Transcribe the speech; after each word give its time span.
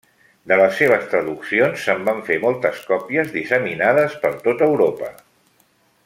De 0.51 0.55
les 0.59 0.71
seves 0.77 1.03
traduccions 1.11 1.83
se’n 1.89 2.01
van 2.09 2.23
fer 2.31 2.37
moltes 2.47 2.81
còpies 2.89 3.29
disseminades 3.39 4.19
per 4.25 4.33
tot 4.47 4.65
Europa. 4.73 5.13